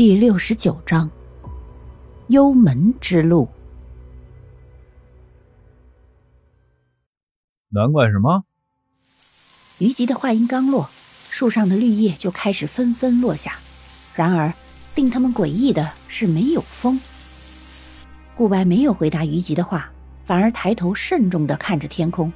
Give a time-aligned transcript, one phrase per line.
[0.00, 1.10] 第六十九章，
[2.28, 3.46] 幽门之路。
[7.68, 8.44] 难怪什么？
[9.76, 10.88] 虞吉的话音刚落，
[11.28, 13.58] 树上的绿叶就开始纷纷落下。
[14.14, 14.50] 然而，
[14.94, 16.98] 令他们诡异的是，没有风。
[18.34, 19.92] 顾白没有回答虞吉的话，
[20.24, 22.32] 反而抬头慎重的看着天空。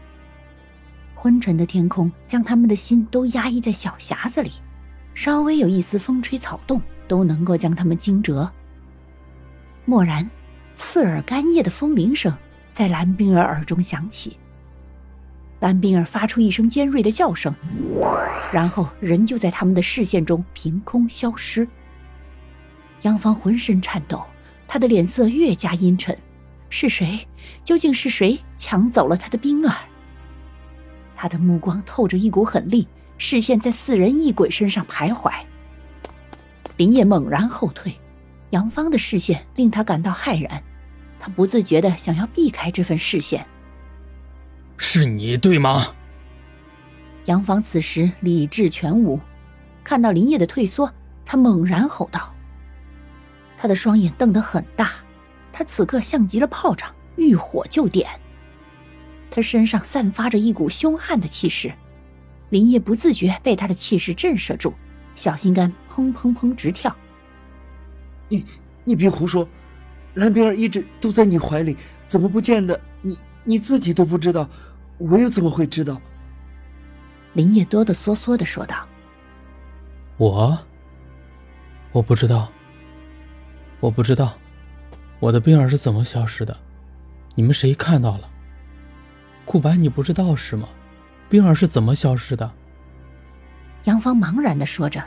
[1.14, 4.52] 昏沉的天空将他们的心都压抑在小匣子里，
[5.14, 6.78] 稍微有一丝风吹草动。
[7.06, 8.50] 都能够将他们惊蛰。
[9.86, 10.28] 蓦然，
[10.72, 12.32] 刺耳干叶的风铃声
[12.72, 14.38] 在蓝冰儿耳中响起。
[15.60, 17.54] 蓝冰儿发出一声尖锐的叫声，
[18.52, 21.66] 然后人就在他们的视线中凭空消失。
[23.02, 24.22] 杨芳浑身颤抖，
[24.66, 26.16] 他的脸色越加阴沉。
[26.70, 27.26] 是谁？
[27.62, 29.76] 究竟是谁抢走了他的冰儿？
[31.14, 35.32] 他的目光透着一股狠厉，视线在四人一鬼身上徘徊。
[36.76, 37.92] 林业猛然后退，
[38.50, 40.62] 杨芳的视线令他感到骇然，
[41.20, 43.46] 他不自觉的想要避开这份视线。
[44.76, 45.94] 是你对吗？
[47.26, 49.20] 杨芳此时理智全无，
[49.84, 50.92] 看到林业的退缩，
[51.24, 52.34] 他猛然吼道
[53.56, 54.90] ：“他的双眼瞪得很大，
[55.52, 58.08] 他此刻像极了炮仗，遇火就点。
[59.30, 61.72] 他身上散发着一股凶悍的气势，
[62.50, 64.74] 林业不自觉被他的气势震慑住。”
[65.14, 66.94] 小心肝砰砰砰直跳。
[68.28, 68.44] 你
[68.82, 69.48] 你别胡说，
[70.14, 72.80] 蓝冰儿一直都在你怀里，怎么不见的？
[73.02, 74.48] 你你自己都不知道，
[74.98, 76.00] 我又怎么会知道？
[77.34, 78.86] 林叶哆哆嗦嗦的说道
[80.18, 80.58] ：“我
[81.92, 82.48] 我不知道，
[83.80, 84.34] 我不知道，
[85.20, 86.56] 我的冰儿是怎么消失的？
[87.34, 88.28] 你们谁看到了？
[89.44, 90.68] 顾白，你不知道是吗？
[91.28, 92.50] 冰儿是怎么消失的？”
[93.84, 95.02] 杨芳茫然的说着，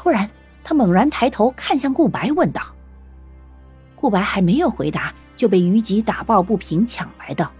[0.00, 0.30] 突然，
[0.62, 2.62] 他猛然抬头看向顾白，问道
[3.96, 7.50] ：“顾白还没有回答，就被虞吉打抱不平，抢来道：‘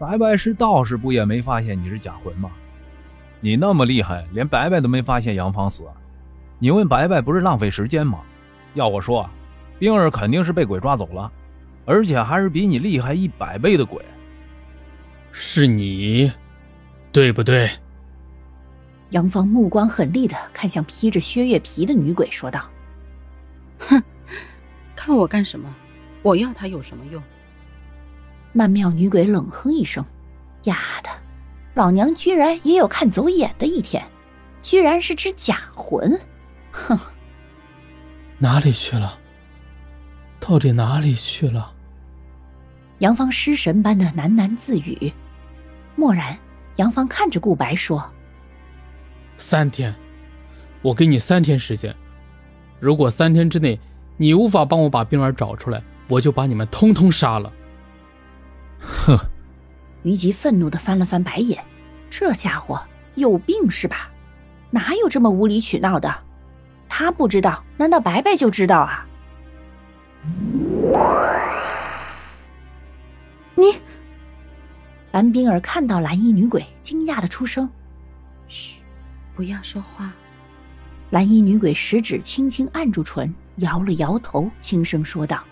[0.00, 2.50] 白白是道士，不也没发现你是假魂吗？
[3.40, 5.84] 你那么厉害，连白白都没发现杨芳死，
[6.58, 8.20] 你问白白不是浪费时间吗？
[8.72, 9.28] 要我说，
[9.78, 11.30] 冰儿肯定是被鬼抓走了，
[11.84, 14.02] 而且还是比你厉害一百倍的鬼。
[15.30, 16.32] 是你，
[17.12, 17.68] 对不对？’”
[19.12, 22.68] 杨芳目光狠厉的看向披着薛月皮的女鬼，说道
[23.78, 24.02] ：“哼，
[24.96, 25.72] 看我干什么？
[26.22, 27.22] 我要他有什么用？”
[28.52, 30.02] 曼妙女鬼冷哼一声
[30.64, 31.10] ：“丫的，
[31.74, 34.02] 老娘居然也有看走眼的一天，
[34.62, 36.18] 居然是只假魂！
[36.70, 36.98] 哼，
[38.38, 39.18] 哪里去了？
[40.40, 41.74] 到底哪里去了？”
[43.00, 45.12] 杨芳失神般的喃喃自语。
[45.96, 46.34] 蓦然，
[46.76, 48.02] 杨芳看着顾白说。
[49.42, 49.92] 三天，
[50.82, 51.94] 我给你三天时间。
[52.78, 53.78] 如果三天之内
[54.16, 57.52] 你无法帮我把冰儿找出来，我就把你们通通杀了。
[58.78, 59.18] 哼！
[60.04, 61.62] 虞吉愤怒的翻了翻白眼，
[62.08, 62.80] 这家伙
[63.16, 64.12] 有病是吧？
[64.70, 66.14] 哪有这么无理取闹的？
[66.88, 69.06] 他不知道，难道白白就知道啊？
[73.56, 73.74] 你，
[75.10, 77.68] 蓝冰儿看到蓝衣女鬼，惊讶的出声
[78.46, 78.76] ：“嘘。”
[79.42, 80.14] 不要说话。
[81.10, 85.42] 蓝衣女鬼食指轻轻按住唇，摇了摇头，轻声说道：“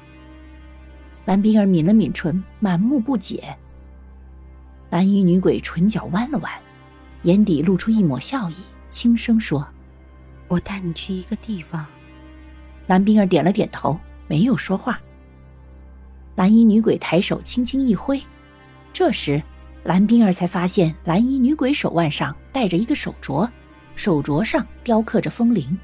[1.26, 3.52] 蓝冰儿抿了抿唇，满目不解。”
[4.90, 6.52] 蓝衣女鬼唇角弯了弯，
[7.24, 8.54] 眼底露出一抹笑意，
[8.90, 9.66] 轻声说
[10.46, 11.84] ：“我带你去一个地方。”
[12.86, 13.98] 蓝冰儿点了点头，
[14.28, 15.00] 没有说话。
[16.36, 18.22] 蓝衣女鬼抬手轻轻一挥，
[18.92, 19.42] 这时
[19.82, 23.50] 蓝冰儿才发现蓝衣女鬼手腕上戴着一个手镯。
[24.00, 25.78] 手镯上雕刻着风铃，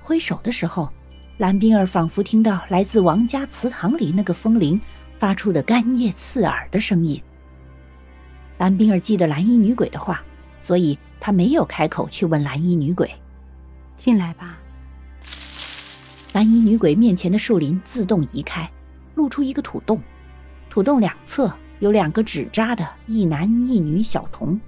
[0.00, 0.88] 挥手的时候，
[1.36, 4.80] 蓝冰儿仿佛听到来自王家祠堂里那个风铃
[5.18, 7.22] 发出的干叶刺耳的声音。
[8.56, 10.22] 蓝冰儿记得蓝衣女鬼的话，
[10.58, 13.10] 所以她没有开口去问蓝衣女鬼
[13.94, 14.58] ：“进来吧。”
[16.32, 18.66] 蓝衣女鬼面前的树林自动移开，
[19.16, 20.00] 露出一个土洞，
[20.70, 24.58] 土洞两侧有两个纸扎的一男一女小童。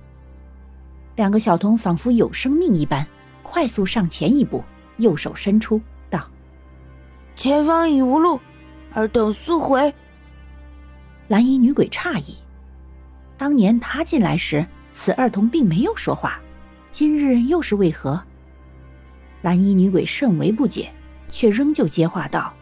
[1.17, 3.05] 两个小童仿佛有生命一般，
[3.43, 4.63] 快速上前一步，
[4.99, 5.81] 右手伸出，
[6.11, 6.31] 道
[7.35, 8.39] ：“前方已无路，
[8.93, 9.93] 尔等速回。”
[11.29, 12.37] 蓝衣女鬼诧异，
[13.39, 16.39] 当年她进来时，此二童并没有说话，
[16.91, 18.23] 今日又是为何？
[19.41, 20.93] 蓝衣女鬼甚为不解，
[21.31, 22.53] 却仍旧接话道：“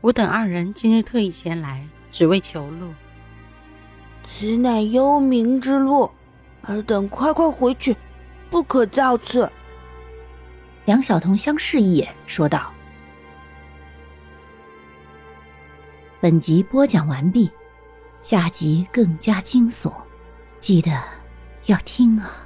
[0.00, 2.94] 我等二人今日特意前来，只为求路。
[4.24, 6.10] 此乃幽冥之路。”
[6.66, 7.96] 尔等快快回去，
[8.50, 9.50] 不可造次。
[10.84, 12.72] 两小童相视一眼，说道
[16.20, 17.50] ：“本集播讲完毕，
[18.20, 19.92] 下集更加惊悚，
[20.58, 21.02] 记得
[21.66, 22.45] 要听啊！”